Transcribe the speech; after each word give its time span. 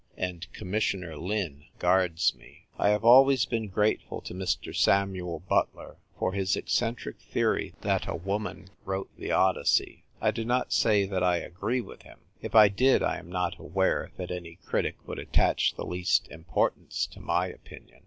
And 0.17 0.51
Commissioner 0.51 1.15
Lin 1.15 1.65
guards 1.77 2.33
me. 2.33 2.65
I 2.79 2.89
have 2.89 3.05
always 3.05 3.45
been 3.45 3.67
grateful 3.67 4.19
to 4.21 4.33
Mr. 4.33 4.75
Samuel 4.75 5.41
Butler 5.41 5.97
for 6.17 6.33
his 6.33 6.55
eccentric 6.55 7.19
theory 7.21 7.75
that 7.81 8.07
a 8.07 8.15
woman 8.15 8.69
wrote 8.83 9.11
the 9.15 9.29
Odyssey. 9.31 10.03
I 10.19 10.31
do 10.31 10.43
not 10.43 10.73
say 10.73 11.05
that 11.05 11.21
I 11.21 11.37
agree 11.37 11.81
with 11.81 12.01
him; 12.01 12.17
if 12.41 12.55
I 12.55 12.67
did, 12.67 13.03
I 13.03 13.19
am 13.19 13.29
not 13.29 13.59
aware 13.59 14.11
that 14.17 14.31
any 14.31 14.55
critic 14.65 14.95
would 15.07 15.19
attach 15.19 15.75
the 15.75 15.85
least 15.85 16.27
importance 16.29 17.05
to 17.05 17.19
my 17.19 17.45
opinion. 17.45 17.99